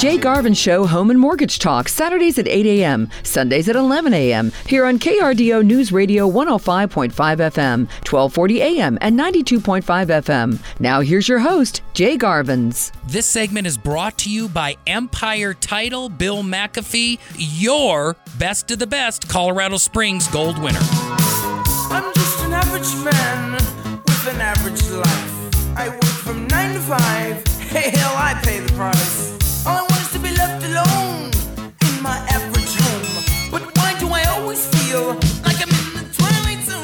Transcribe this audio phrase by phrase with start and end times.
[0.00, 4.50] Jay Garvin Show Home and Mortgage Talk, Saturdays at 8 a.m., Sundays at 11 a.m.,
[4.66, 10.58] here on KRDO News Radio 105.5 FM, 1240 a.m., and 92.5 FM.
[10.80, 12.92] Now here's your host, Jay Garvins.
[13.08, 18.86] This segment is brought to you by Empire Title, Bill McAfee, your best of the
[18.86, 20.80] best Colorado Springs gold winner.
[20.80, 25.76] I'm just an average man with an average life.
[25.76, 27.46] I work from nine to five.
[27.68, 29.29] Hey, hell, I pay the price.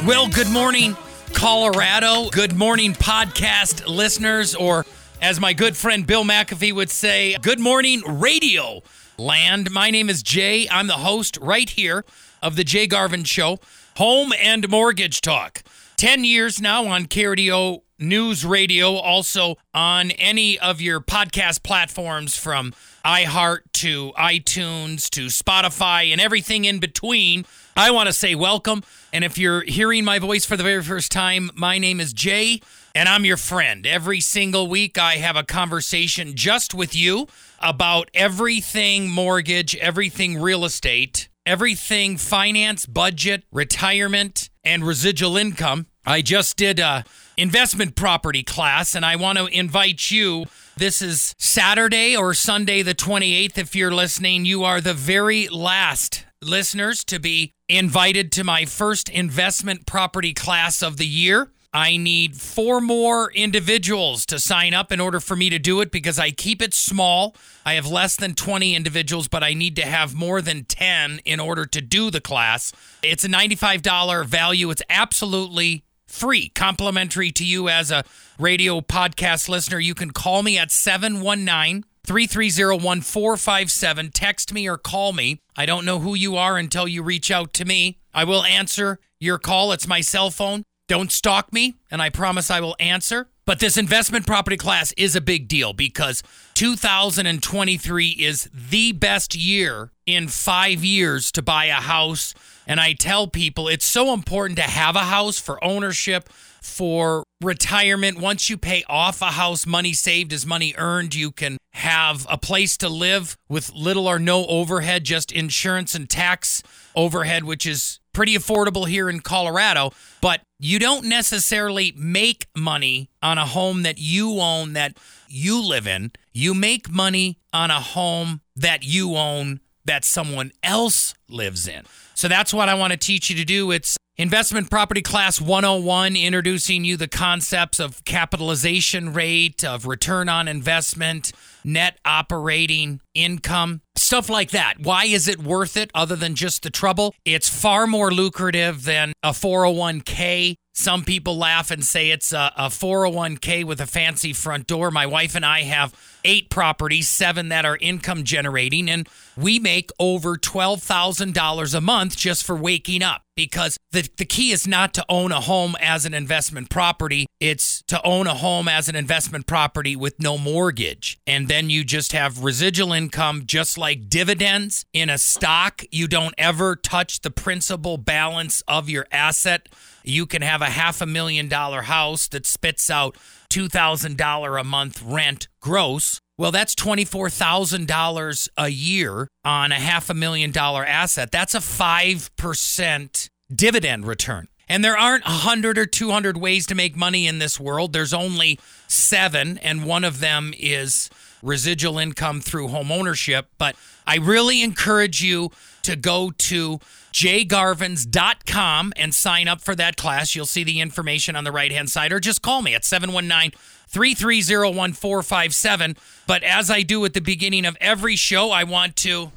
[0.07, 0.97] Well, good morning,
[1.33, 2.31] Colorado.
[2.31, 4.87] Good morning, podcast listeners, or
[5.21, 8.83] as my good friend Bill McAfee would say, good morning, radio
[9.19, 9.73] land.
[9.73, 10.69] My name is Jay.
[10.71, 12.05] I'm the host right here
[12.41, 13.59] of the Jay Garvin Show,
[13.97, 15.65] Home and Mortgage Talk.
[15.97, 22.75] 10 years now on KRDO News Radio, also on any of your podcast platforms from
[23.05, 27.45] iHeart to iTunes to Spotify and everything in between.
[27.77, 28.83] I want to say welcome.
[29.17, 32.61] And if you're hearing my voice for the very first time, my name is Jay
[32.95, 33.87] and I'm your friend.
[33.87, 37.27] Every single week, I have a conversation just with you
[37.59, 45.87] about everything mortgage, everything real estate, everything finance, budget, retirement, and residual income.
[46.05, 47.03] I just did a
[47.39, 50.45] investment property class and I want to invite you.
[50.77, 54.45] This is Saturday or Sunday the 28th if you're listening.
[54.45, 60.83] You are the very last listeners to be invited to my first investment property class
[60.83, 61.51] of the year.
[61.73, 65.91] I need four more individuals to sign up in order for me to do it
[65.91, 67.37] because I keep it small.
[67.67, 71.39] I have less than 20 individuals, but I need to have more than 10 in
[71.39, 72.73] order to do the class.
[73.03, 74.71] It's a $95 value.
[74.71, 78.05] It's absolutely free, complimentary to you as a
[78.39, 79.79] radio podcast listener.
[79.79, 84.11] You can call me at 719 330 1457.
[84.13, 85.41] Text me or call me.
[85.57, 87.99] I don't know who you are until you reach out to me.
[88.15, 89.73] I will answer your call.
[89.73, 90.63] It's my cell phone.
[90.89, 93.29] Don't stalk me, and I promise I will answer.
[93.45, 96.23] But this investment property class is a big deal because
[96.55, 102.35] 2023 is the best year in five years to buy a house.
[102.67, 106.29] And I tell people it's so important to have a house for ownership,
[106.61, 108.19] for retirement.
[108.19, 111.15] Once you pay off a house, money saved is money earned.
[111.15, 111.57] You can
[111.87, 116.61] have a place to live with little or no overhead, just insurance and tax
[116.97, 123.39] overhead, which is pretty affordable here in Colorado, but you don't necessarily make money on
[123.39, 124.97] a home that you own that
[125.29, 126.11] you live in.
[126.33, 131.85] You make money on a home that you own that someone else lives in.
[132.17, 133.71] So that's what I want to teach you to do.
[133.71, 140.49] It's Investment Property Class 101, introducing you the concepts of capitalization rate, of return on
[140.49, 141.33] investment,
[141.63, 144.81] net operating income, stuff like that.
[144.81, 147.15] Why is it worth it other than just the trouble?
[147.27, 150.55] It's far more lucrative than a 401k.
[150.73, 154.91] Some people laugh and say it's a, a 401k with a fancy front door.
[154.91, 155.93] My wife and I have
[156.27, 162.45] eight properties, seven that are income generating, and we make over $12,000 a month just
[162.45, 166.15] for waking up because the, the key is not to own a home as an
[166.15, 167.27] investment property.
[167.39, 171.19] It's to own a home as an investment property with no mortgage.
[171.27, 175.83] And then you just have residual income, just like dividends in a stock.
[175.93, 179.69] You don't ever touch the principal balance of your asset.
[180.03, 183.17] You can have a half a million dollar house that spits out
[183.49, 186.21] $2,000 a month rent gross.
[186.39, 191.31] Well, that's $24,000 a year on a half a million dollar asset.
[191.31, 194.49] That's a 5% dividend return.
[194.69, 197.93] And there aren't 100 or 200 ways to make money in this world.
[197.93, 198.59] There's only
[198.89, 201.09] seven, and one of them is
[201.43, 203.47] residual income through home ownership.
[203.59, 203.77] But
[204.07, 205.53] I really encourage you
[205.87, 206.79] to go to
[207.13, 210.35] jgarvins.com and sign up for that class.
[210.35, 213.59] You'll see the information on the right hand side, or just call me at 719
[213.89, 215.97] 330 1457.
[216.27, 219.33] But as I do at the beginning of every show, I want to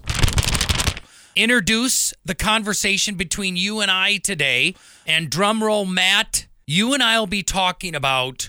[1.35, 4.75] introduce the conversation between you and I today.
[5.07, 8.45] And drumroll, Matt, you and I will be talking about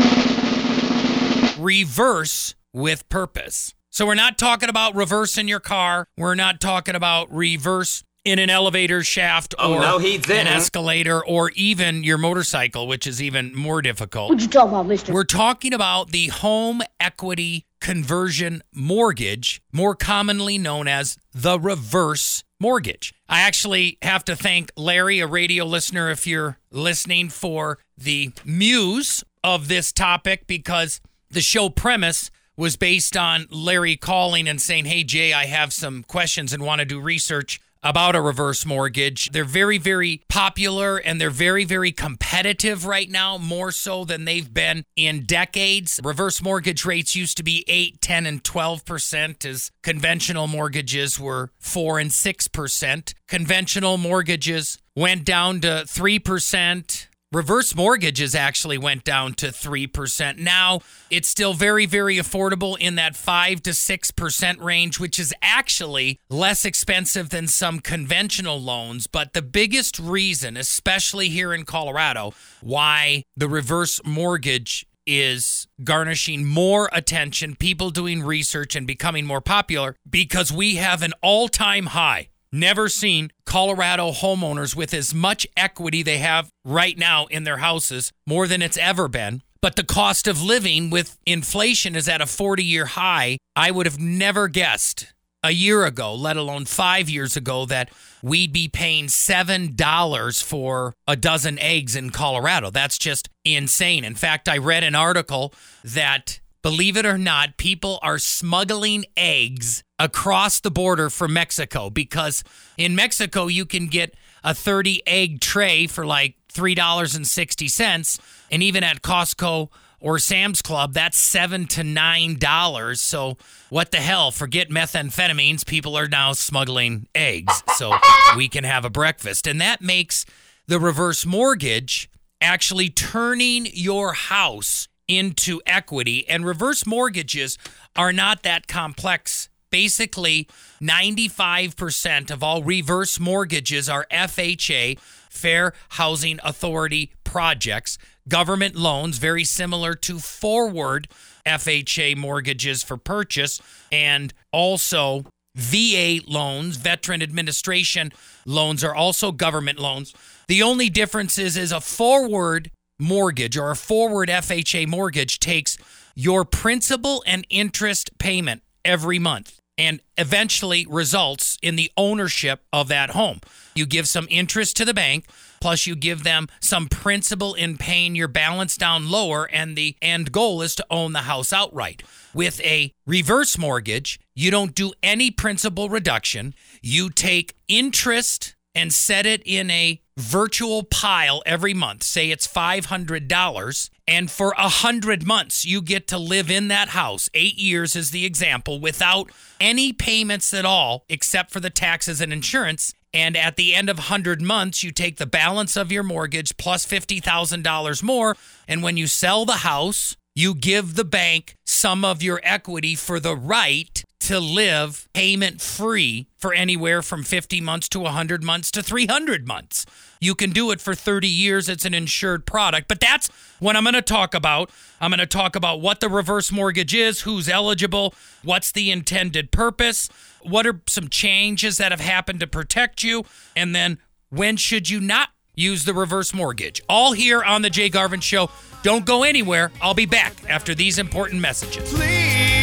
[1.58, 3.74] reverse with purpose.
[3.90, 6.06] So we're not talking about reverse in your car.
[6.16, 10.46] We're not talking about reverse in an elevator shaft Oh, or no, he an didn't.
[10.48, 14.30] escalator or even your motorcycle, which is even more difficult.
[14.30, 15.12] What you talking about, mister?
[15.12, 23.12] We're talking about the home equity conversion mortgage, more commonly known as the reverse mortgage.
[23.28, 29.24] I actually have to thank Larry, a radio listener, if you're listening, for the muse
[29.42, 31.00] of this topic because
[31.30, 36.02] the show premise was based on Larry calling and saying, Hey, Jay, I have some
[36.04, 39.30] questions and want to do research about a reverse mortgage.
[39.30, 44.52] They're very, very popular and they're very, very competitive right now, more so than they've
[44.52, 45.98] been in decades.
[46.04, 51.98] Reverse mortgage rates used to be 8, 10, and 12%, as conventional mortgages were 4
[51.98, 53.14] and 6%.
[53.26, 57.06] Conventional mortgages went down to 3%.
[57.32, 60.38] Reverse mortgages actually went down to 3%.
[60.38, 60.80] Now
[61.10, 66.64] it's still very, very affordable in that 5 to 6% range, which is actually less
[66.64, 69.06] expensive than some conventional loans.
[69.06, 76.90] But the biggest reason, especially here in Colorado, why the reverse mortgage is garnishing more
[76.92, 82.28] attention, people doing research and becoming more popular because we have an all time high
[82.52, 88.12] Never seen Colorado homeowners with as much equity they have right now in their houses,
[88.26, 89.42] more than it's ever been.
[89.62, 93.38] But the cost of living with inflation is at a 40 year high.
[93.54, 95.12] I would have never guessed
[95.44, 101.14] a year ago, let alone five years ago, that we'd be paying $7 for a
[101.16, 102.70] dozen eggs in Colorado.
[102.70, 104.02] That's just insane.
[104.04, 105.54] In fact, I read an article
[105.84, 112.42] that believe it or not, people are smuggling eggs across the border from Mexico because
[112.76, 118.20] in Mexico you can get a 30 egg tray for like $3.60
[118.50, 119.70] and even at Costco
[120.00, 123.00] or Sam's Club that's 7 to 9 dollars.
[123.00, 123.36] So
[123.68, 127.92] what the hell, forget methamphetamines, people are now smuggling eggs so
[128.36, 129.46] we can have a breakfast.
[129.46, 130.24] And that makes
[130.66, 132.10] the reverse mortgage
[132.40, 136.26] actually turning your house into equity.
[136.28, 137.58] And reverse mortgages
[137.96, 139.48] are not that complex.
[139.70, 140.48] Basically,
[140.80, 144.98] 95% of all reverse mortgages are FHA,
[145.28, 147.98] Fair Housing Authority projects,
[148.28, 151.08] government loans, very similar to forward
[151.46, 153.60] FHA mortgages for purchase,
[153.92, 155.24] and also
[155.54, 158.12] VA loans, Veteran Administration
[158.46, 160.14] loans are also government loans.
[160.48, 165.78] The only difference is, is a forward mortgage or a forward FHA mortgage takes
[166.14, 173.10] your principal and interest payment every month and eventually results in the ownership of that
[173.10, 173.40] home.
[173.74, 175.24] You give some interest to the bank,
[175.58, 180.32] plus you give them some principal in paying your balance down lower, and the end
[180.32, 182.02] goal is to own the house outright.
[182.34, 186.54] With a reverse mortgage, you don't do any principal reduction.
[186.82, 192.02] You take interest and set it in a virtual pile every month.
[192.02, 193.90] Say it's $500.
[194.06, 197.28] And for a 100 months, you get to live in that house.
[197.34, 199.30] Eight years is the example without
[199.60, 202.94] any payments at all, except for the taxes and insurance.
[203.12, 206.86] And at the end of 100 months, you take the balance of your mortgage plus
[206.86, 208.36] $50,000 more.
[208.68, 213.18] And when you sell the house, you give the bank some of your equity for
[213.18, 218.82] the right to live payment free for anywhere from 50 months to 100 months to
[218.82, 219.86] 300 months.
[220.20, 221.68] You can do it for 30 years.
[221.68, 222.86] It's an insured product.
[222.86, 223.28] But that's
[223.58, 224.70] what I'm going to talk about.
[225.00, 228.14] I'm going to talk about what the reverse mortgage is, who's eligible,
[228.44, 230.08] what's the intended purpose,
[230.42, 233.24] what are some changes that have happened to protect you,
[233.56, 236.80] and then when should you not use the reverse mortgage.
[236.88, 238.50] All here on The Jay Garvin Show.
[238.82, 239.70] Don't go anywhere.
[239.82, 241.92] I'll be back after these important messages.
[241.92, 242.59] Please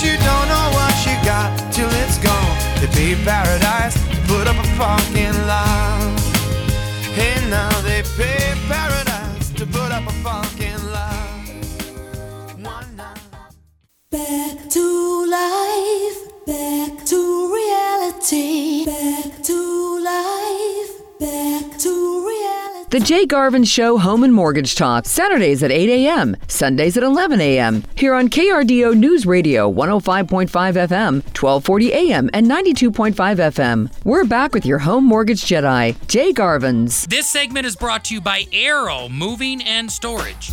[0.00, 2.56] you don't know what you got till it's gone.
[2.80, 6.20] They pay paradise to put up a parking lot.
[7.18, 11.46] Hey, now they pay paradise to put up a parking lot.
[12.56, 13.18] One night.
[14.10, 19.58] Back to life, back to reality, back to
[20.00, 22.61] life, back to reality.
[22.92, 27.40] The Jay Garvin Show Home and Mortgage Talk, Saturdays at 8 a.m., Sundays at 11
[27.40, 27.84] a.m.
[27.94, 33.90] Here on KRDO News Radio 105.5 FM, 1240 a.m., and 92.5 FM.
[34.04, 37.06] We're back with your home mortgage Jedi, Jay Garvin's.
[37.06, 40.50] This segment is brought to you by Arrow Moving and Storage.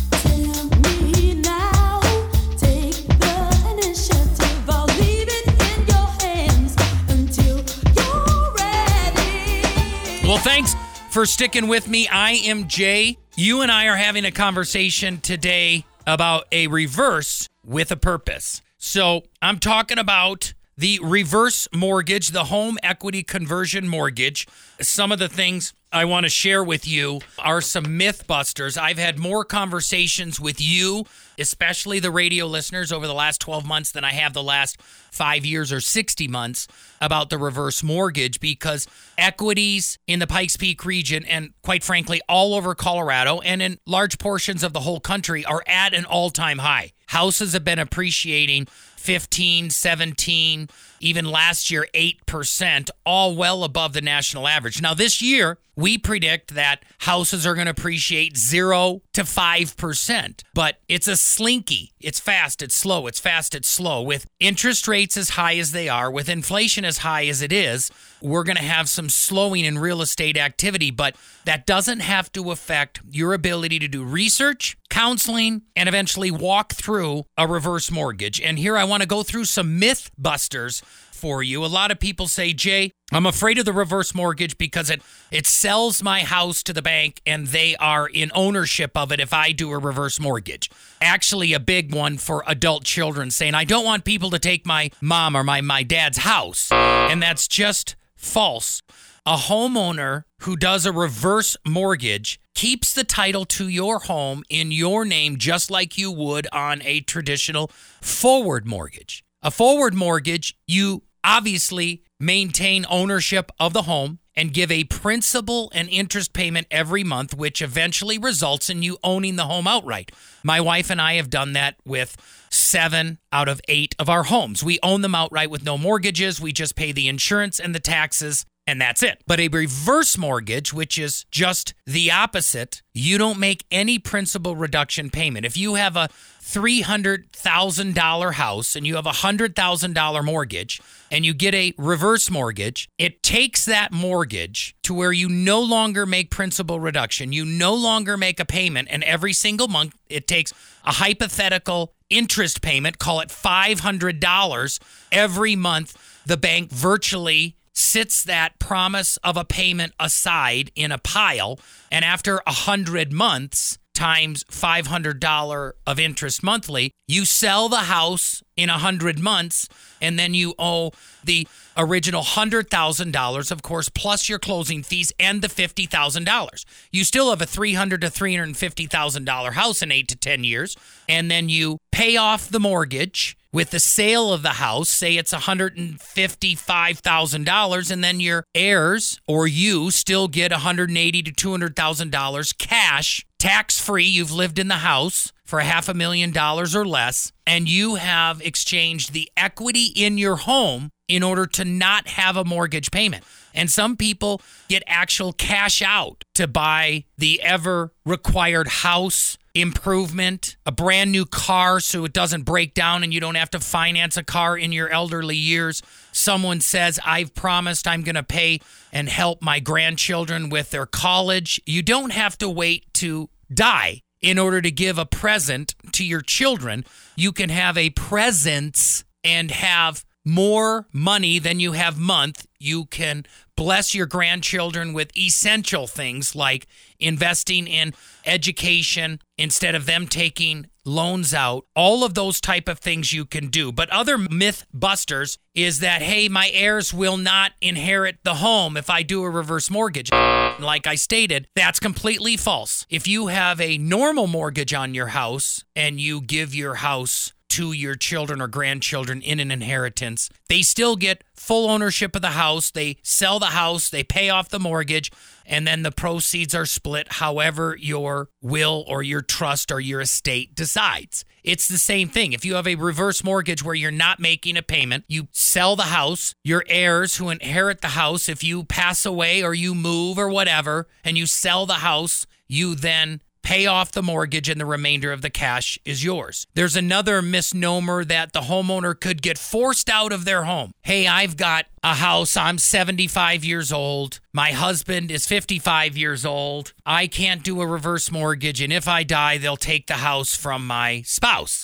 [10.24, 10.74] Well, thanks
[11.10, 12.08] for sticking with me.
[12.08, 13.18] I am Jay.
[13.36, 18.62] You and I are having a conversation today about a reverse with a purpose.
[18.78, 24.48] So I'm talking about the reverse mortgage, the home equity conversion mortgage.
[24.80, 28.78] Some of the things I want to share with you are some myth busters.
[28.78, 31.04] I've had more conversations with you,
[31.38, 34.80] especially the radio listeners, over the last 12 months than I have the last
[35.12, 36.66] five years or 60 months
[36.98, 38.86] about the reverse mortgage because
[39.18, 44.18] equities in the Pikes Peak region and quite frankly all over Colorado and in large
[44.18, 46.92] portions of the whole country are at an all-time high.
[47.08, 48.68] Houses have been appreciating
[49.00, 50.68] 15, 17,
[51.00, 54.80] even last year 8%, all well above the national average.
[54.80, 60.78] Now this year, we predict that houses are going to appreciate 0 to 5%, but
[60.88, 61.92] it's a slinky.
[62.00, 64.02] It's fast, it's slow, it's fast, it's slow.
[64.02, 67.90] With interest rates as high as they are, with inflation as high as it is,
[68.20, 71.16] we're going to have some slowing in real estate activity, but
[71.46, 77.24] that doesn't have to affect your ability to do research, counseling, and eventually walk through
[77.38, 78.40] a reverse mortgage.
[78.40, 80.82] And here I want to go through some myth busters
[81.20, 81.64] for you.
[81.64, 85.46] A lot of people say, Jay, I'm afraid of the reverse mortgage because it it
[85.46, 89.52] sells my house to the bank and they are in ownership of it if I
[89.52, 90.70] do a reverse mortgage.
[91.00, 94.90] Actually a big one for adult children saying I don't want people to take my
[95.00, 96.72] mom or my my dad's house.
[96.72, 98.82] And that's just false.
[99.26, 105.04] A homeowner who does a reverse mortgage keeps the title to your home in your
[105.04, 109.24] name just like you would on a traditional forward mortgage.
[109.42, 115.88] A forward mortgage, you obviously maintain ownership of the home and give a principal and
[115.88, 120.12] interest payment every month, which eventually results in you owning the home outright.
[120.42, 122.16] My wife and I have done that with
[122.50, 124.62] seven out of eight of our homes.
[124.62, 126.40] We own them outright with no mortgages.
[126.40, 129.22] We just pay the insurance and the taxes, and that's it.
[129.26, 135.10] But a reverse mortgage, which is just the opposite, you don't make any principal reduction
[135.10, 135.44] payment.
[135.44, 136.08] If you have a
[136.42, 143.22] $300,000 house and you have a $100,000 mortgage and you get a reverse mortgage, it
[143.22, 147.32] takes that mortgage to where you no longer make principal reduction.
[147.32, 148.88] You no longer make a payment.
[148.90, 150.52] And every single month, it takes
[150.84, 154.80] a hypothetical interest payment, call it $500
[155.12, 155.96] every month.
[156.26, 161.58] The bank virtually sits that promise of a payment aside in a pile.
[161.90, 168.70] And after a hundred months times $500 of interest monthly, you sell the house in
[168.70, 169.68] a hundred months,
[170.00, 171.46] and then you owe the
[171.76, 176.64] original $100,000, of course, plus your closing fees and the $50,000.
[176.90, 181.50] You still have a 300 to $350,000 house in eight to 10 years, and then
[181.50, 188.04] you pay off the mortgage with the sale of the house, say it's $155,000 and
[188.04, 194.04] then your heirs or you still get $180 to $200,000 cash, tax free.
[194.04, 198.40] You've lived in the house for half a million dollars or less and you have
[198.40, 203.24] exchanged the equity in your home in order to not have a mortgage payment.
[203.52, 210.72] And some people get actual cash out to buy the ever required house improvement, a
[210.72, 214.22] brand new car so it doesn't break down and you don't have to finance a
[214.22, 215.82] car in your elderly years.
[216.12, 218.60] Someone says, I've promised I'm going to pay
[218.92, 221.60] and help my grandchildren with their college.
[221.66, 226.20] You don't have to wait to die in order to give a present to your
[226.20, 226.84] children.
[227.16, 232.46] You can have a presence and have more money than you have month.
[232.58, 233.24] You can
[233.56, 236.66] bless your grandchildren with essential things like
[236.98, 241.66] investing in education instead of them taking loans out.
[241.76, 243.70] All of those type of things you can do.
[243.72, 248.88] But other myth busters is that hey my heirs will not inherit the home if
[248.88, 250.10] i do a reverse mortgage.
[250.60, 252.84] Like i stated that's completely false.
[252.90, 257.72] If you have a normal mortgage on your house and you give your house to
[257.72, 260.30] your children or grandchildren in an inheritance.
[260.48, 262.70] They still get full ownership of the house.
[262.70, 265.10] They sell the house, they pay off the mortgage,
[265.46, 270.54] and then the proceeds are split however your will or your trust or your estate
[270.54, 271.24] decides.
[271.42, 272.32] It's the same thing.
[272.32, 275.84] If you have a reverse mortgage where you're not making a payment, you sell the
[275.84, 280.28] house, your heirs who inherit the house, if you pass away or you move or
[280.28, 285.12] whatever, and you sell the house, you then pay off the mortgage and the remainder
[285.12, 286.46] of the cash is yours.
[286.54, 290.72] There's another misnomer that the homeowner could get forced out of their home.
[290.82, 292.36] Hey, I've got a house.
[292.36, 294.20] I'm 75 years old.
[294.32, 296.72] My husband is 55 years old.
[296.84, 298.60] I can't do a reverse mortgage.
[298.60, 301.62] And if I die, they'll take the house from my spouse.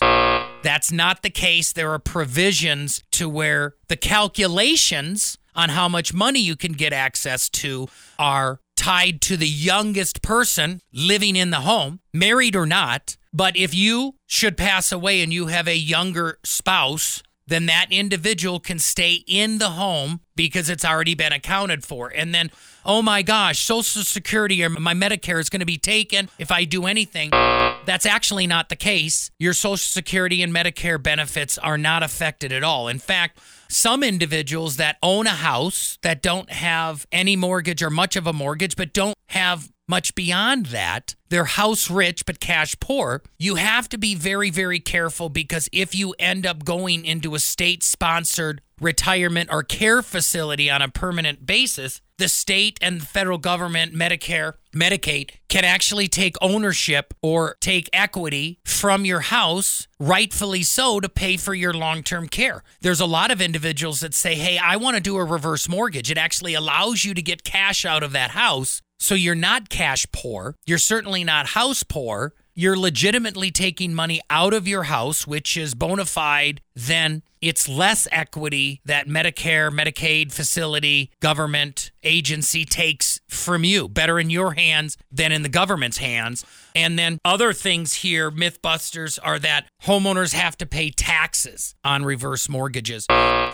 [0.63, 1.73] That's not the case.
[1.73, 7.49] There are provisions to where the calculations on how much money you can get access
[7.49, 13.17] to are tied to the youngest person living in the home, married or not.
[13.33, 18.59] But if you should pass away and you have a younger spouse, then that individual
[18.59, 22.13] can stay in the home because it's already been accounted for.
[22.15, 22.51] And then,
[22.85, 26.65] oh my gosh, Social Security or my Medicare is going to be taken if I
[26.65, 27.31] do anything.
[27.31, 29.31] That's actually not the case.
[29.39, 32.89] Your Social Security and Medicare benefits are not affected at all.
[32.89, 38.17] In fact, some individuals that own a house that don't have any mortgage or much
[38.17, 43.23] of a mortgage, but don't have much beyond that, they're house rich but cash poor.
[43.39, 47.39] You have to be very, very careful because if you end up going into a
[47.39, 53.39] state sponsored retirement or care facility on a permanent basis, the state and the federal
[53.39, 61.01] government, Medicare, Medicaid, can actually take ownership or take equity from your house, rightfully so,
[61.01, 62.63] to pay for your long term care.
[62.81, 66.11] There's a lot of individuals that say, hey, I want to do a reverse mortgage.
[66.11, 68.83] It actually allows you to get cash out of that house.
[68.99, 70.57] So you're not cash poor.
[70.67, 72.35] You're certainly not house poor.
[72.55, 78.09] You're legitimately taking money out of your house, which is bona fide, then it's less
[78.11, 83.89] equity that Medicare, Medicaid facility, government agency takes from you.
[83.89, 86.45] Better in your hands than in the government's hands.
[86.75, 92.49] And then other things here, Mythbusters, are that homeowners have to pay taxes on reverse
[92.49, 93.07] mortgages.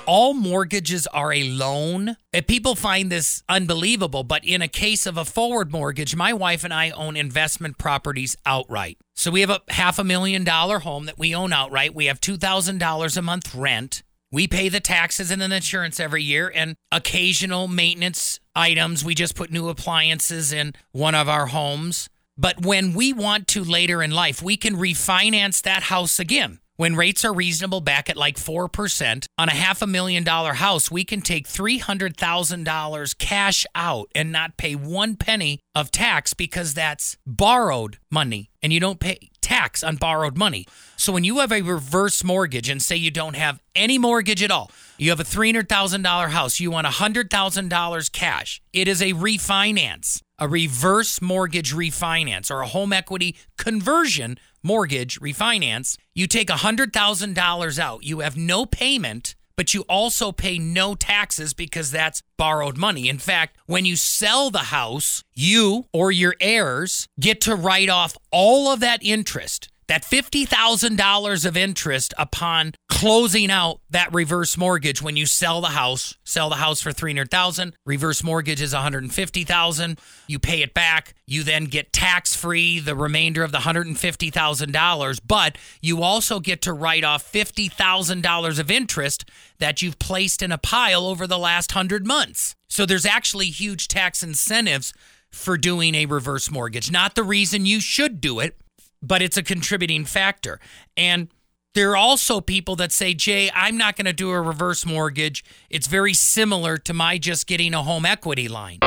[0.06, 2.16] All mortgages are a loan.
[2.32, 6.64] And people find this unbelievable, but in a case of a forward mortgage, my wife
[6.64, 8.98] and I own investment properties outright.
[9.14, 11.94] So we have a half a million dollar home that we own outright.
[11.94, 14.02] We have $2,000 a month rent.
[14.32, 19.04] We pay the taxes and the insurance every year and occasional maintenance items.
[19.04, 22.08] We just put new appliances in one of our homes.
[22.36, 26.60] But when we want to later in life, we can refinance that house again.
[26.76, 30.90] When rates are reasonable back at like 4% on a half a million dollar house,
[30.90, 37.18] we can take $300,000 cash out and not pay one penny of tax because that's
[37.26, 40.66] borrowed money and you don't pay tax on borrowed money.
[40.96, 44.50] So when you have a reverse mortgage and say you don't have any mortgage at
[44.50, 44.70] all,
[45.02, 51.20] you have a $300,000 house, you want $100,000 cash, it is a refinance, a reverse
[51.20, 55.96] mortgage refinance or a home equity conversion mortgage refinance.
[56.14, 61.90] You take $100,000 out, you have no payment but you also pay no taxes because
[61.90, 63.08] that's borrowed money.
[63.08, 68.16] In fact, when you sell the house, you or your heirs get to write off
[68.30, 69.68] all of that interest.
[69.92, 76.16] That $50,000 of interest upon closing out that reverse mortgage when you sell the house,
[76.24, 81.66] sell the house for 300,000, reverse mortgage is 150,000, you pay it back, you then
[81.66, 87.30] get tax free the remainder of the $150,000, but you also get to write off
[87.30, 89.28] $50,000 of interest
[89.58, 92.56] that you've placed in a pile over the last 100 months.
[92.66, 94.94] So there's actually huge tax incentives
[95.30, 96.90] for doing a reverse mortgage.
[96.90, 98.56] Not the reason you should do it,
[99.02, 100.60] but it's a contributing factor.
[100.96, 101.28] And
[101.74, 105.42] there are also people that say, Jay, I'm not going to do a reverse mortgage.
[105.70, 108.78] It's very similar to my just getting a home equity line.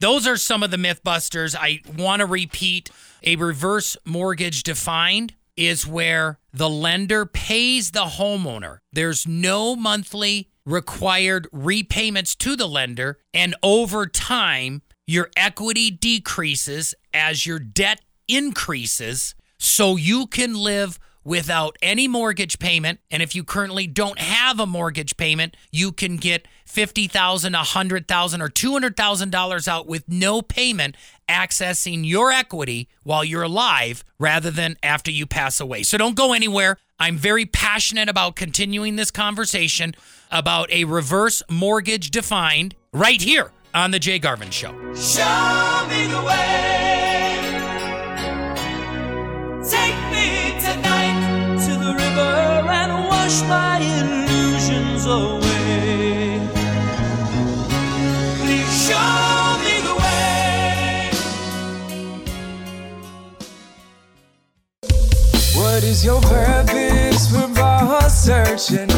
[0.00, 1.54] those are some of the mythbusters.
[1.54, 2.90] I want to repeat
[3.22, 8.78] a reverse mortgage defined is where the lender pays the homeowner.
[8.92, 17.46] There's no monthly required repayments to the lender, and over time, your equity decreases as
[17.46, 22.98] your debt increases, so you can live without any mortgage payment.
[23.10, 28.48] And if you currently don't have a mortgage payment, you can get $50,000, 100,000, or
[28.48, 30.96] $200,000 out with no payment,
[31.30, 35.84] accessing your equity while you're alive rather than after you pass away.
[35.84, 36.76] So don't go anywhere.
[36.98, 39.94] I'm very passionate about continuing this conversation
[40.30, 44.72] about a reverse mortgage defined right here on The Jay Garvin Show.
[44.94, 47.40] Show me the way.
[49.70, 55.49] Take me tonight to the river and wash my illusions away.
[65.80, 67.32] What is your purpose?
[67.32, 68.90] We're all searching,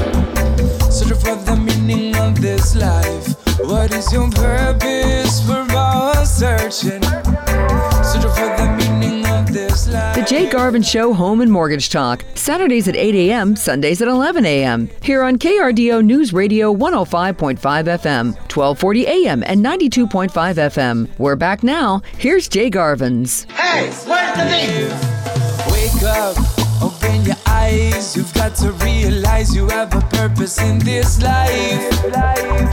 [0.90, 3.36] searching for the meaning of this life.
[3.60, 5.46] What is your purpose?
[5.48, 7.00] We're all searching,
[8.02, 10.16] searching for the meaning of this life.
[10.16, 14.44] The Jay Garvin Show Home and Mortgage Talk, Saturdays at 8 a.m., Sundays at 11
[14.44, 14.90] a.m.
[15.02, 21.08] Here on KRDO News Radio 105.5 FM, 1240 a.m., and 92.5 FM.
[21.16, 22.02] We're back now.
[22.18, 23.44] Here's Jay Garvin's.
[23.44, 25.22] Hey, where's the thing?
[25.70, 26.36] Wake up,
[27.02, 28.16] open your eyes.
[28.16, 31.90] You've got to realize you have a purpose in this life.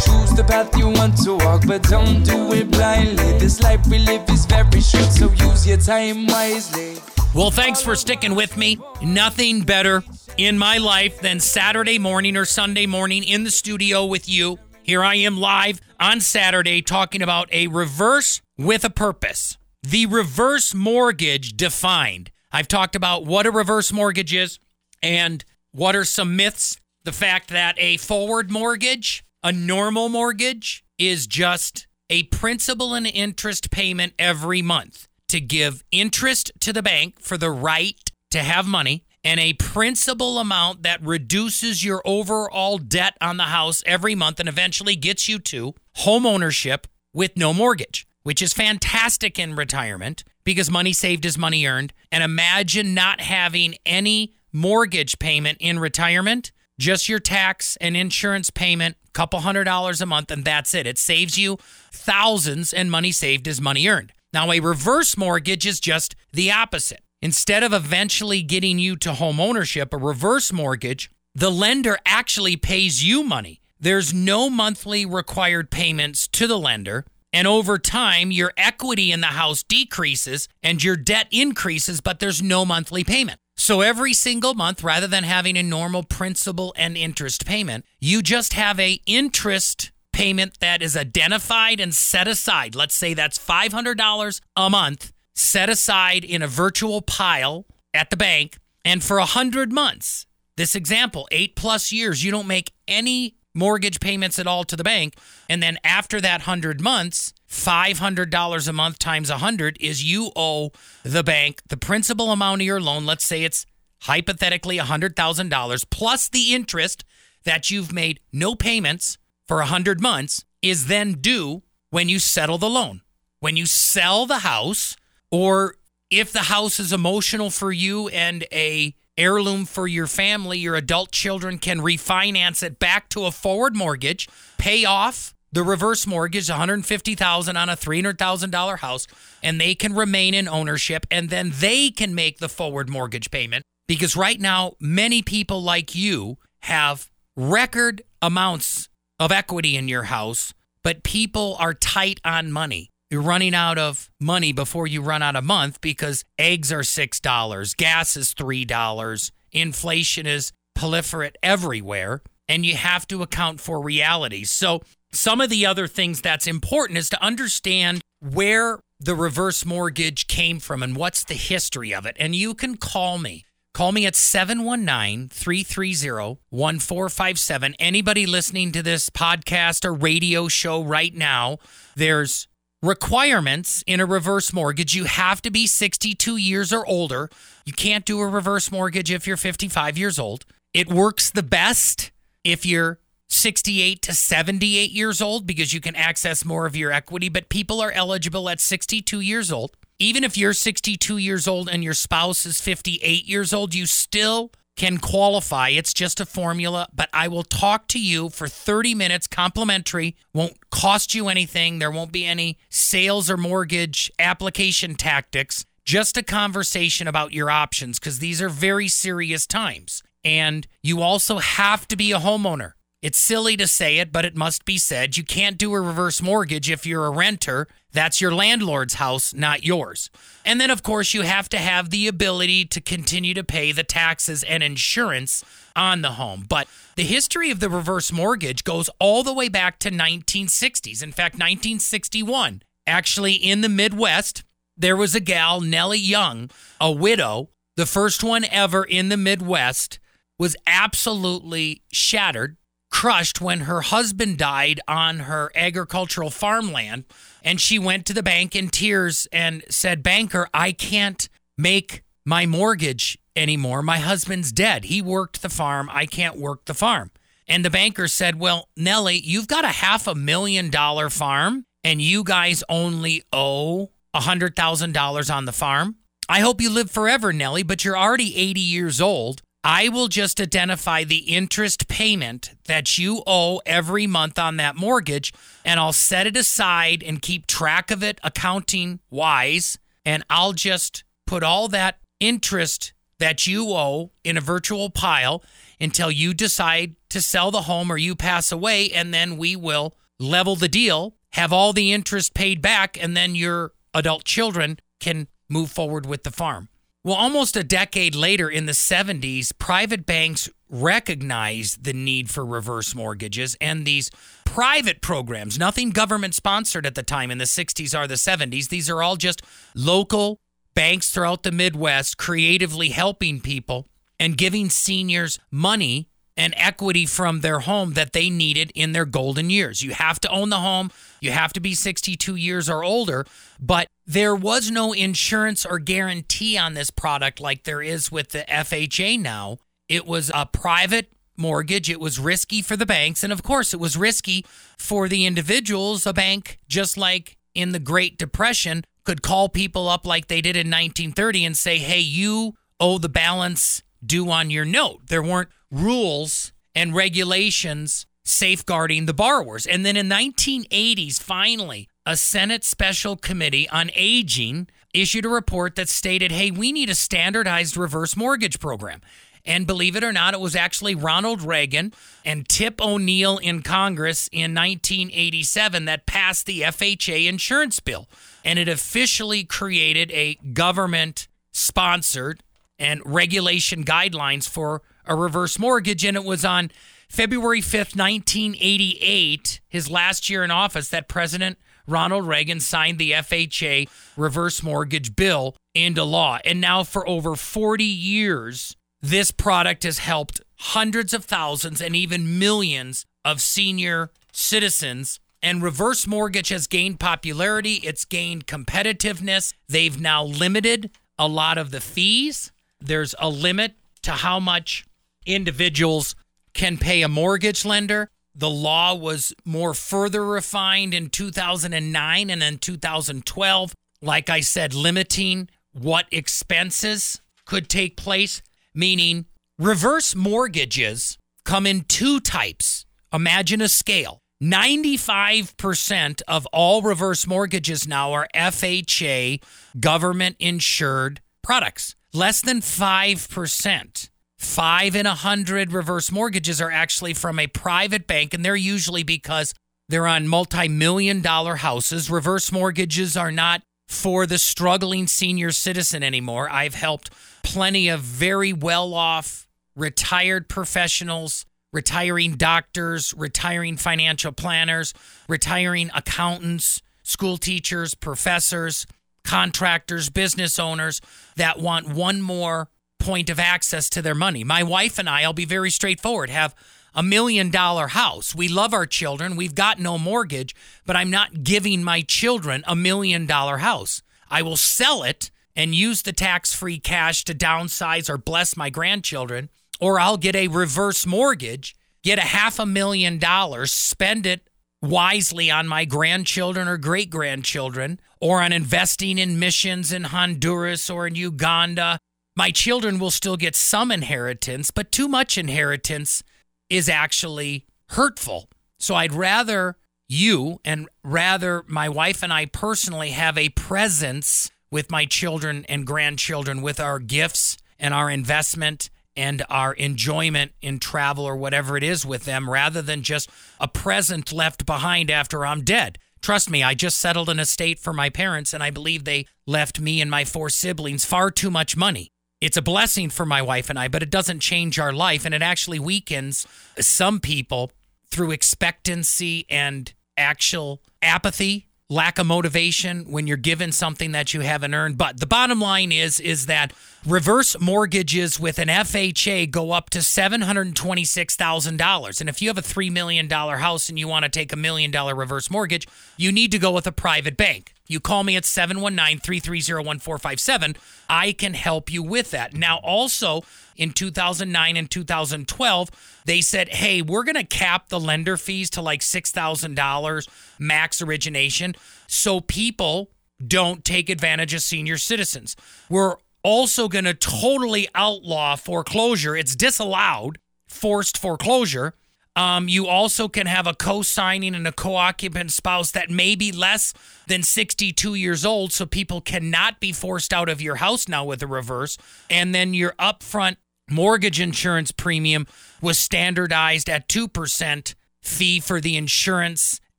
[0.04, 3.38] Choose the path you want to walk, but don't do it blindly.
[3.38, 6.96] This life we live is very short, so use your time wisely.
[7.34, 8.78] Well, thanks for sticking with me.
[9.02, 10.02] Nothing better
[10.36, 14.58] in my life than Saturday morning or Sunday morning in the studio with you.
[14.82, 19.58] Here I am live on Saturday talking about a reverse with a purpose.
[19.82, 22.30] The reverse mortgage defined.
[22.50, 24.58] I've talked about what a reverse mortgage is
[25.02, 26.78] and what are some myths.
[27.04, 33.70] The fact that a forward mortgage, a normal mortgage, is just a principal and interest
[33.70, 39.04] payment every month to give interest to the bank for the right to have money
[39.24, 44.48] and a principal amount that reduces your overall debt on the house every month and
[44.48, 50.70] eventually gets you to home ownership with no mortgage, which is fantastic in retirement because
[50.70, 51.92] money saved is money earned.
[52.10, 58.96] And imagine not having any mortgage payment in retirement, just your tax and insurance payment,
[59.06, 60.86] a couple hundred dollars a month, and that's it.
[60.86, 61.58] It saves you
[61.92, 64.14] thousands, and money saved is money earned.
[64.32, 67.02] Now, a reverse mortgage is just the opposite.
[67.20, 73.04] Instead of eventually getting you to home ownership, a reverse mortgage, the lender actually pays
[73.04, 73.60] you money.
[73.78, 77.04] There's no monthly required payments to the lender.
[77.32, 82.42] And over time, your equity in the house decreases and your debt increases, but there's
[82.42, 83.38] no monthly payment.
[83.56, 88.52] So every single month, rather than having a normal principal and interest payment, you just
[88.54, 92.74] have a interest payment that is identified and set aside.
[92.74, 98.58] Let's say that's $500 a month set aside in a virtual pile at the bank.
[98.84, 104.38] And for 100 months, this example, eight plus years, you don't make any mortgage payments
[104.38, 105.16] at all to the bank.
[105.48, 110.70] And then after that 100 months, $500 a month times 100 is you owe
[111.02, 113.04] the bank the principal amount of your loan.
[113.04, 113.66] Let's say it's
[114.02, 117.04] hypothetically $100,000 plus the interest
[117.44, 122.68] that you've made no payments for 100 months is then due when you settle the
[122.68, 123.00] loan.
[123.40, 124.96] When you sell the house,
[125.30, 125.76] or
[126.10, 131.10] if the house is emotional for you and a heirloom for your family, your adult
[131.10, 137.56] children can refinance it back to a forward mortgage, pay off the reverse mortgage, 150,000
[137.56, 139.06] on a $300,000 house,
[139.42, 143.64] and they can remain in ownership and then they can make the forward mortgage payment
[143.86, 150.52] because right now many people like you have record amounts of equity in your house,
[150.82, 152.90] but people are tight on money.
[153.10, 157.76] You're running out of money before you run out of month because eggs are $6,
[157.76, 164.50] gas is $3, inflation is proliferate everywhere, and you have to account for realities.
[164.50, 170.26] So, some of the other things that's important is to understand where the reverse mortgage
[170.26, 172.14] came from and what's the history of it.
[172.20, 173.46] And you can call me.
[173.72, 177.74] Call me at 719 330 1457.
[177.78, 181.56] Anybody listening to this podcast or radio show right now,
[181.96, 182.48] there's
[182.82, 184.94] requirements in a reverse mortgage.
[184.94, 187.28] You have to be 62 years or older.
[187.64, 190.44] You can't do a reverse mortgage if you're 55 years old.
[190.72, 192.10] It works the best
[192.44, 197.28] if you're 68 to 78 years old because you can access more of your equity,
[197.28, 199.76] but people are eligible at 62 years old.
[199.98, 204.52] Even if you're 62 years old and your spouse is 58 years old, you still
[204.78, 205.70] can qualify.
[205.70, 210.16] It's just a formula, but I will talk to you for 30 minutes complimentary.
[210.32, 211.80] Won't cost you anything.
[211.80, 215.66] There won't be any sales or mortgage application tactics.
[215.84, 220.02] Just a conversation about your options because these are very serious times.
[220.24, 222.72] And you also have to be a homeowner.
[223.02, 225.16] It's silly to say it, but it must be said.
[225.16, 227.68] You can't do a reverse mortgage if you're a renter.
[227.92, 230.10] That's your landlord's house, not yours.
[230.44, 233.84] And then, of course, you have to have the ability to continue to pay the
[233.84, 236.44] taxes and insurance on the home.
[236.48, 241.02] But the history of the reverse mortgage goes all the way back to 1960s.
[241.02, 242.62] In fact, 1961.
[242.86, 244.44] Actually, in the Midwest,
[244.76, 250.00] there was a gal, Nellie Young, a widow, the first one ever in the Midwest
[250.36, 252.56] was absolutely shattered,
[252.90, 257.04] crushed when her husband died on her agricultural farmland.
[257.42, 262.46] And she went to the bank in tears and said, Banker, I can't make my
[262.46, 263.82] mortgage anymore.
[263.82, 264.86] My husband's dead.
[264.86, 265.88] He worked the farm.
[265.92, 267.10] I can't work the farm.
[267.46, 272.02] And the banker said, Well, Nellie, you've got a half a million dollar farm and
[272.02, 275.96] you guys only owe a $100,000 on the farm.
[276.28, 279.42] I hope you live forever, Nellie, but you're already 80 years old.
[279.70, 285.34] I will just identify the interest payment that you owe every month on that mortgage,
[285.62, 289.78] and I'll set it aside and keep track of it accounting wise.
[290.06, 295.44] And I'll just put all that interest that you owe in a virtual pile
[295.78, 298.90] until you decide to sell the home or you pass away.
[298.90, 303.34] And then we will level the deal, have all the interest paid back, and then
[303.34, 306.70] your adult children can move forward with the farm.
[307.04, 312.94] Well, almost a decade later in the 70s, private banks recognized the need for reverse
[312.94, 314.10] mortgages and these
[314.44, 318.68] private programs, nothing government sponsored at the time in the 60s or the 70s.
[318.68, 319.42] These are all just
[319.74, 320.40] local
[320.74, 323.86] banks throughout the Midwest creatively helping people
[324.18, 329.50] and giving seniors money and equity from their home that they needed in their golden
[329.50, 329.82] years.
[329.82, 333.26] You have to own the home, you have to be 62 years or older,
[333.60, 338.44] but there was no insurance or guarantee on this product like there is with the
[338.48, 339.58] FHA now.
[339.86, 341.90] It was a private mortgage.
[341.90, 343.22] It was risky for the banks.
[343.22, 344.46] And of course, it was risky
[344.78, 346.06] for the individuals.
[346.06, 350.56] A bank, just like in the Great Depression, could call people up like they did
[350.56, 355.00] in 1930 and say, hey, you owe the balance due on your note.
[355.08, 359.66] There weren't rules and regulations safeguarding the borrowers.
[359.66, 365.90] And then in 1980s, finally, a Senate special committee on aging issued a report that
[365.90, 369.02] stated, "Hey, we need a standardized reverse mortgage program."
[369.44, 371.92] And believe it or not, it was actually Ronald Reagan
[372.24, 378.08] and Tip O'Neill in Congress in 1987 that passed the FHA insurance bill.
[378.42, 382.42] And it officially created a government sponsored
[382.78, 386.04] and regulation guidelines for a reverse mortgage.
[386.04, 386.70] And it was on
[387.10, 393.88] February 5th, 1988, his last year in office, that President Ronald Reagan signed the FHA
[394.16, 396.38] reverse mortgage bill into law.
[396.44, 402.38] And now, for over 40 years, this product has helped hundreds of thousands and even
[402.38, 405.20] millions of senior citizens.
[405.42, 409.54] And reverse mortgage has gained popularity, it's gained competitiveness.
[409.68, 412.52] They've now limited a lot of the fees.
[412.80, 414.84] There's a limit to how much
[415.26, 416.14] individuals
[416.54, 418.10] can pay a mortgage lender.
[418.38, 423.74] The law was more further refined in 2009 and then 2012.
[424.00, 428.40] Like I said, limiting what expenses could take place,
[428.72, 429.26] meaning
[429.58, 432.86] reverse mortgages come in two types.
[433.12, 434.20] Imagine a scale.
[434.40, 439.42] 95% of all reverse mortgages now are FHA
[439.80, 441.96] government insured products.
[442.12, 444.10] Less than 5%.
[444.38, 449.02] Five in a hundred reverse mortgages are actually from a private bank, and they're usually
[449.02, 449.52] because
[449.88, 452.08] they're on multi million dollar houses.
[452.08, 456.48] Reverse mortgages are not for the struggling senior citizen anymore.
[456.50, 457.10] I've helped
[457.42, 464.94] plenty of very well off retired professionals, retiring doctors, retiring financial planners,
[465.28, 468.86] retiring accountants, school teachers, professors,
[469.24, 471.00] contractors, business owners
[471.36, 472.68] that want one more
[473.08, 474.44] point of access to their money.
[474.44, 476.54] My wife and I, I'll be very straightforward, have
[476.94, 478.34] a million dollar house.
[478.34, 479.34] We love our children.
[479.34, 484.02] We've got no mortgage, but I'm not giving my children a million dollar house.
[484.30, 488.68] I will sell it and use the tax free cash to downsize or bless my
[488.68, 489.48] grandchildren,
[489.80, 494.50] or I'll get a reverse mortgage, get a half a million dollars, spend it
[494.82, 501.06] wisely on my grandchildren or great grandchildren, or on investing in missions in Honduras or
[501.06, 501.98] in Uganda.
[502.38, 506.22] My children will still get some inheritance, but too much inheritance
[506.70, 508.48] is actually hurtful.
[508.78, 509.76] So I'd rather
[510.08, 515.84] you and rather my wife and I personally have a presence with my children and
[515.84, 521.82] grandchildren with our gifts and our investment and our enjoyment in travel or whatever it
[521.82, 525.98] is with them rather than just a present left behind after I'm dead.
[526.22, 529.80] Trust me, I just settled an estate for my parents and I believe they left
[529.80, 532.12] me and my four siblings far too much money.
[532.40, 535.34] It's a blessing for my wife and I, but it doesn't change our life and
[535.34, 536.46] it actually weakens
[536.78, 537.72] some people
[538.10, 544.74] through expectancy and actual apathy lack of motivation when you're given something that you haven't
[544.74, 544.98] earned.
[544.98, 546.72] But the bottom line is is that
[547.06, 552.20] reverse mortgages with an FHA go up to $726,000.
[552.20, 554.56] And if you have a 3 million dollar house and you want to take a
[554.56, 557.74] million dollar reverse mortgage, you need to go with a private bank.
[557.86, 560.76] You call me at 719-330-1457.
[561.08, 562.54] I can help you with that.
[562.54, 563.42] Now also
[563.76, 565.90] in 2009 and 2012,
[566.26, 571.74] they said, "Hey, we're going to cap the lender fees to like $6,000 max origination
[572.06, 573.10] so people
[573.46, 575.54] don't take advantage of senior citizens."
[575.88, 576.16] We're
[576.48, 579.36] also going to totally outlaw foreclosure.
[579.36, 581.92] It's disallowed, forced foreclosure.
[582.36, 586.34] Um, you also can have a co signing and a co occupant spouse that may
[586.34, 586.94] be less
[587.26, 591.42] than 62 years old, so people cannot be forced out of your house now with
[591.42, 591.98] a reverse.
[592.30, 593.56] And then your upfront
[593.90, 595.46] mortgage insurance premium
[595.82, 599.80] was standardized at 2% fee for the insurance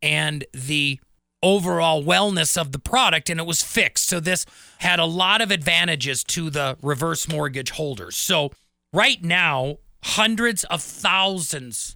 [0.02, 1.00] and the
[1.44, 4.08] overall wellness of the product and it was fixed.
[4.08, 4.46] So this
[4.80, 8.16] had a lot of advantages to the reverse mortgage holders.
[8.16, 8.52] So
[8.94, 11.96] right now, hundreds of thousands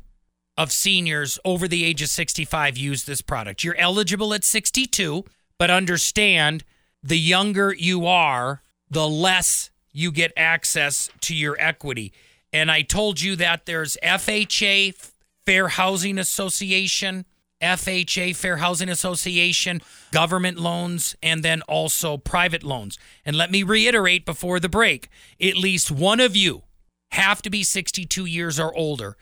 [0.57, 3.63] of seniors over the age of 65 use this product.
[3.63, 5.23] You're eligible at 62,
[5.57, 6.63] but understand
[7.01, 12.13] the younger you are, the less you get access to your equity.
[12.51, 15.11] And I told you that there's FHA,
[15.45, 17.25] Fair Housing Association,
[17.63, 22.99] FHA, Fair Housing Association, government loans, and then also private loans.
[23.25, 25.09] And let me reiterate before the break
[25.41, 26.63] at least one of you
[27.11, 29.15] have to be 62 years or older.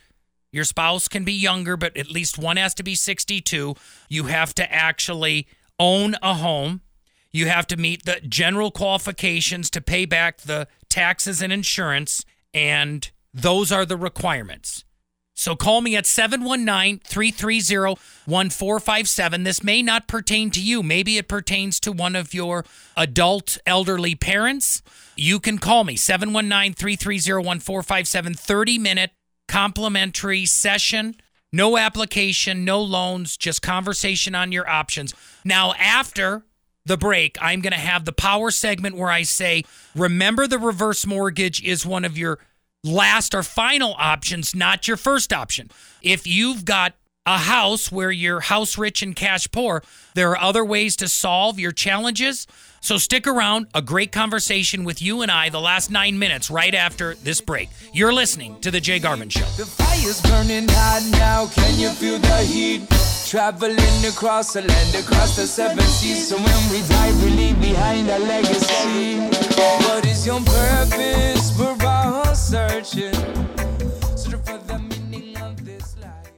[0.52, 3.76] Your spouse can be younger, but at least one has to be 62.
[4.10, 5.48] You have to actually
[5.80, 6.82] own a home.
[7.32, 13.10] You have to meet the general qualifications to pay back the taxes and insurance, and
[13.34, 14.84] those are the requirements.
[15.42, 19.44] So call me at 719 330 1457.
[19.44, 20.84] This may not pertain to you.
[20.84, 22.64] Maybe it pertains to one of your
[22.96, 24.84] adult elderly parents.
[25.16, 28.36] You can call me 719 330 1457.
[28.36, 29.12] 30 minute
[29.48, 31.16] complimentary session.
[31.52, 35.12] No application, no loans, just conversation on your options.
[35.44, 36.44] Now, after
[36.86, 39.64] the break, I'm going to have the power segment where I say,
[39.96, 42.38] remember the reverse mortgage is one of your
[42.84, 45.70] last or final options, not your first option.
[46.02, 49.84] If you've got a house where you're house rich and cash poor,
[50.16, 52.48] there are other ways to solve your challenges.
[52.80, 53.68] So stick around.
[53.76, 57.70] A great conversation with you and I the last nine minutes right after this break.
[57.94, 59.46] You're listening to The Jay Garvin Show.
[59.56, 61.46] The fire's burning hot now.
[61.54, 62.90] Can you feel the heat?
[63.28, 66.30] Traveling across the land, across the seven seas.
[66.30, 69.20] So when we die, we leave behind a legacy.
[69.86, 71.58] What is your purpose?
[71.58, 72.11] We're all
[72.52, 73.14] searching.
[74.18, 74.78] Searching for the
[75.10, 76.32] meaning of this life.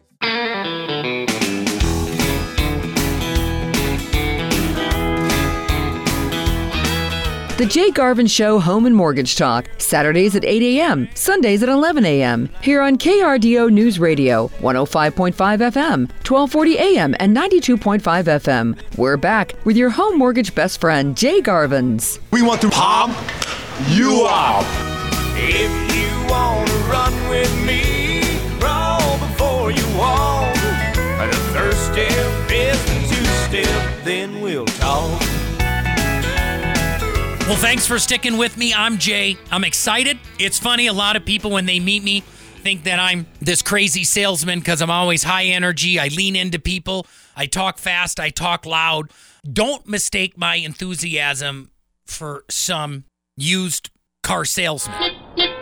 [7.57, 12.05] The Jay Garvin Show Home and Mortgage Talk, Saturdays at 8 a.m., Sundays at 11
[12.05, 12.47] a.m.
[12.61, 18.97] Here on KRDO News Radio, 105.5 FM, 1240 a.m., and 92.5 FM.
[18.97, 22.19] We're back with your home mortgage best friend, Jay Garvins.
[22.29, 23.15] We want to palm
[23.89, 24.92] you out.
[25.35, 28.21] If you wanna run with me,
[29.19, 30.55] before you walk.
[31.53, 32.77] First step is
[33.09, 35.19] two step, then we'll talk.
[37.47, 38.73] Well, thanks for sticking with me.
[38.73, 39.37] I'm Jay.
[39.51, 40.17] I'm excited.
[40.39, 44.03] It's funny, a lot of people, when they meet me, think that I'm this crazy
[44.03, 45.99] salesman because I'm always high energy.
[45.99, 47.05] I lean into people.
[47.35, 48.19] I talk fast.
[48.19, 49.11] I talk loud.
[49.51, 51.69] Don't mistake my enthusiasm
[52.05, 53.03] for some
[53.35, 53.89] used
[54.23, 54.95] car salesman.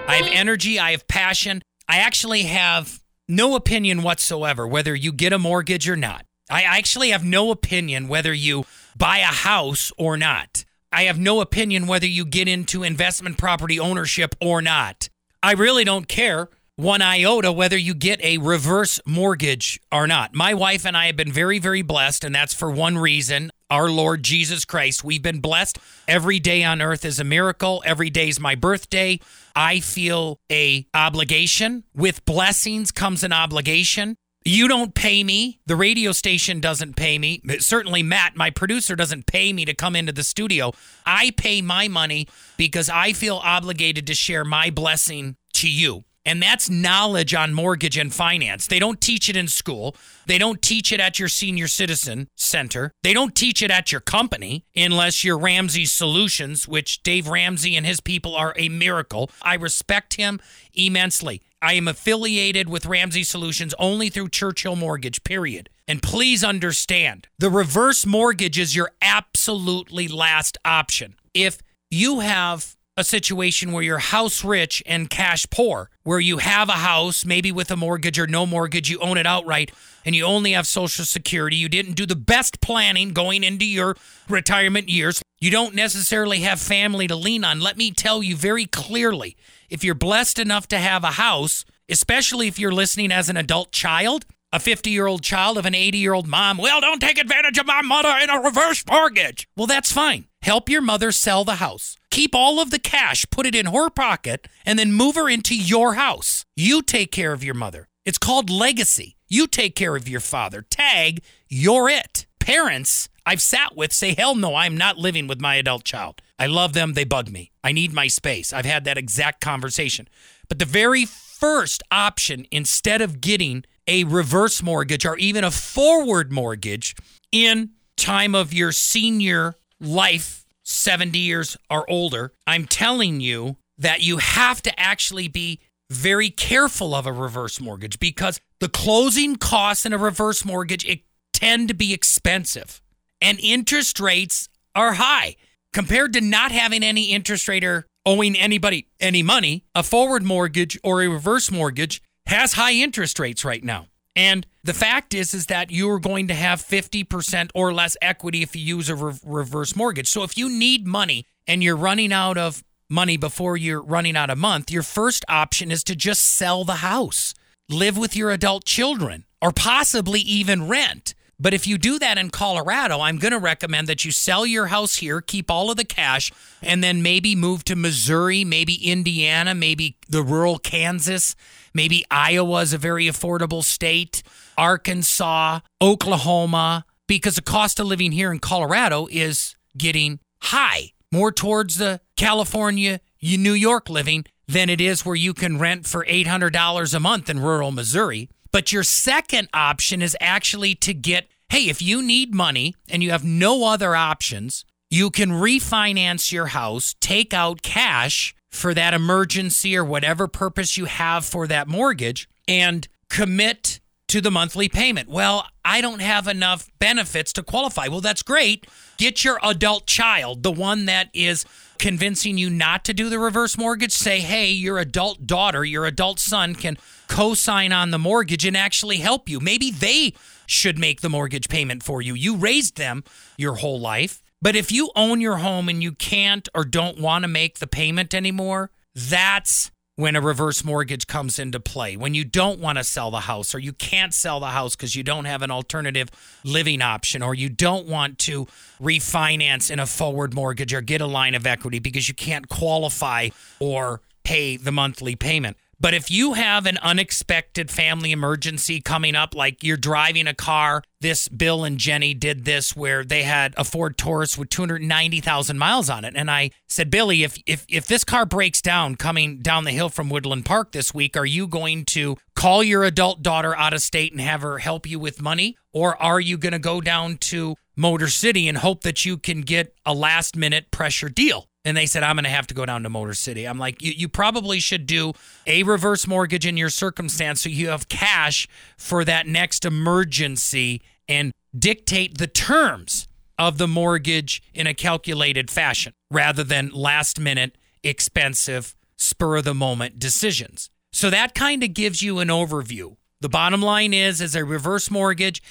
[0.08, 0.80] I have energy.
[0.80, 1.62] I have passion.
[1.88, 6.26] I actually have no opinion whatsoever whether you get a mortgage or not.
[6.50, 8.66] I actually have no opinion whether you
[8.98, 10.66] buy a house or not.
[10.92, 15.10] I have no opinion whether you get into investment property ownership or not.
[15.42, 16.50] I really don't care
[16.82, 20.34] one iota whether you get a reverse mortgage or not.
[20.34, 23.88] My wife and I have been very, very blessed, and that's for one reason our
[23.88, 25.04] Lord Jesus Christ.
[25.04, 25.78] We've been blessed.
[26.08, 27.84] Every day on earth is a miracle.
[27.86, 29.20] Every day is my birthday.
[29.56, 31.84] I feel a obligation.
[31.96, 34.16] With blessings comes an obligation.
[34.44, 35.60] You don't pay me.
[35.68, 37.44] The radio station doesn't pay me.
[37.60, 40.72] Certainly, Matt, my producer, doesn't pay me to come into the studio.
[41.06, 46.06] I pay my money because I feel obligated to share my blessing to you.
[46.26, 48.68] And that's knowledge on mortgage and finance.
[48.68, 49.96] They don't teach it in school.
[50.28, 52.92] They don't teach it at your senior citizen center.
[53.02, 57.86] They don't teach it at your company unless you're Ramsey Solutions, which Dave Ramsey and
[57.86, 59.32] his people are a miracle.
[59.42, 60.40] I respect him
[60.74, 61.42] immensely.
[61.62, 65.70] I am affiliated with Ramsey Solutions only through Churchill Mortgage, period.
[65.88, 71.16] And please understand the reverse mortgage is your absolutely last option.
[71.34, 76.70] If you have a situation where you're house rich and cash poor, where you have
[76.70, 79.72] a house, maybe with a mortgage or no mortgage, you own it outright,
[80.06, 83.98] and you only have Social Security, you didn't do the best planning going into your
[84.30, 87.60] retirement years, you don't necessarily have family to lean on.
[87.60, 89.36] Let me tell you very clearly
[89.68, 93.72] if you're blessed enough to have a house, especially if you're listening as an adult
[93.72, 97.18] child, a 50 year old child of an 80 year old mom, well, don't take
[97.18, 99.48] advantage of my mother in a reverse mortgage.
[99.58, 100.26] Well, that's fine.
[100.44, 101.98] Help your mother sell the house.
[102.10, 105.56] Keep all of the cash, put it in her pocket, and then move her into
[105.56, 106.46] your house.
[106.56, 107.88] You take care of your mother.
[108.06, 109.18] It's called legacy.
[109.28, 110.64] You take care of your father.
[110.64, 112.26] Tag, you're it.
[112.40, 116.22] Parents I've sat with say, hell no, I'm not living with my adult child.
[116.40, 116.94] I love them.
[116.94, 117.52] They bug me.
[117.64, 118.52] I need my space.
[118.52, 120.08] I've had that exact conversation.
[120.50, 126.32] But the very first option, instead of getting a reverse mortgage or even a forward
[126.32, 126.96] mortgage
[127.32, 134.18] in time of your senior life, 70 years or older, I'm telling you that you
[134.18, 135.60] have to actually be
[135.90, 141.02] very careful of a reverse mortgage because the closing costs in a reverse mortgage it
[141.34, 142.82] tend to be expensive
[143.22, 145.36] and interest rates are high
[145.74, 149.66] compared to not having any interest rate or owing anybody any money.
[149.76, 154.74] A forward mortgage or a reverse mortgage has high interest rates right now and the
[154.74, 158.64] fact is is that you are going to have 50% or less equity if you
[158.64, 160.08] use a re- reverse mortgage.
[160.08, 164.30] So if you need money and you're running out of money before you're running out
[164.30, 167.34] of month your first option is to just sell the house
[167.70, 172.30] live with your adult children or possibly even rent but if you do that in
[172.30, 175.84] Colorado, I'm going to recommend that you sell your house here, keep all of the
[175.84, 176.32] cash,
[176.62, 181.36] and then maybe move to Missouri, maybe Indiana, maybe the rural Kansas,
[181.74, 184.22] maybe Iowa is a very affordable state,
[184.56, 191.78] Arkansas, Oklahoma, because the cost of living here in Colorado is getting high, more towards
[191.78, 197.00] the California, New York living than it is where you can rent for $800 a
[197.00, 198.30] month in rural Missouri.
[198.52, 203.12] But your second option is actually to get hey, if you need money and you
[203.12, 209.76] have no other options, you can refinance your house, take out cash for that emergency
[209.76, 215.10] or whatever purpose you have for that mortgage, and commit to the monthly payment.
[215.10, 217.88] Well, I don't have enough benefits to qualify.
[217.88, 218.68] Well, that's great.
[218.98, 221.46] Get your adult child, the one that is
[221.80, 226.20] convincing you not to do the reverse mortgage, say, hey, your adult daughter, your adult
[226.20, 226.78] son can
[227.12, 229.42] co sign on the mortgage and actually help you.
[229.42, 230.14] Maybe they
[230.46, 232.14] should make the mortgage payment for you.
[232.14, 233.04] You raised them
[233.38, 234.24] your whole life.
[234.42, 237.68] But if you own your home and you can't or don't want to make the
[237.68, 241.98] payment anymore, that's when a reverse mortgage comes into play.
[241.98, 244.96] When you don't want to sell the house or you can't sell the house because
[244.96, 246.08] you don't have an alternative
[246.46, 248.48] living option or you don't want to
[248.82, 253.30] refinance in a forward mortgage or get a line of equity because you can't qualify
[253.60, 255.58] or pay the monthly payment.
[255.82, 260.84] But if you have an unexpected family emergency coming up, like you're driving a car,
[261.00, 265.90] this Bill and Jenny did this where they had a Ford Taurus with 290,000 miles
[265.90, 266.14] on it.
[266.16, 269.90] And I said, Billy, if, if, if this car breaks down coming down the hill
[269.90, 273.82] from Woodland Park this week, are you going to call your adult daughter out of
[273.82, 275.58] state and have her help you with money?
[275.74, 279.42] Or are you going to go down to Motor City and hope that you can
[279.42, 281.48] get a last minute pressure deal?
[281.64, 283.46] And they said, I'm going to have to go down to Motor City.
[283.46, 285.14] I'm like, you, you probably should do
[285.46, 288.48] a reverse mortgage in your circumstance so you have cash
[288.78, 293.08] for that next emergency and dictate the terms
[293.38, 299.54] of the mortgage in a calculated fashion rather than last minute, expensive, spur of the
[299.54, 300.70] moment decisions.
[300.94, 302.96] So that kind of gives you an overview.
[303.22, 305.42] The bottom line is, is a reverse mortgage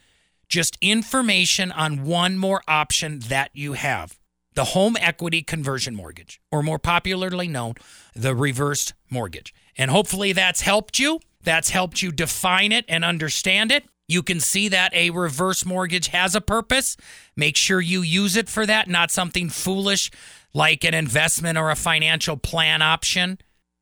[0.48, 4.18] just information on one more option that you have.
[4.56, 7.76] the home equity conversion mortgage, or more popularly known,
[8.16, 9.54] the reversed mortgage.
[9.78, 11.20] And hopefully that's helped you.
[11.44, 13.86] That's helped you define it and understand it.
[14.08, 16.96] You can see that a reverse mortgage has a purpose.
[17.36, 20.10] Make sure you use it for that, not something foolish
[20.54, 23.40] like an investment or a financial plan option.